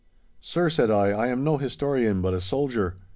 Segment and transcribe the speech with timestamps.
[0.41, 2.97] 'Sir,' said I, 'I am no historian, but a soldier.